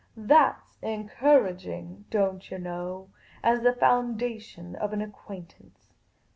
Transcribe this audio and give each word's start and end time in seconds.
"That 0.31 0.59
's 0.65 0.79
encourag 0.81 1.63
ing, 1.67 2.05
don't 2.09 2.49
yah 2.49 2.57
know, 2.57 3.09
as 3.43 3.61
the 3.61 3.71
foundation 3.73 4.75
of 4.77 4.93
an 4.93 5.01
acquaintance. 5.03 5.93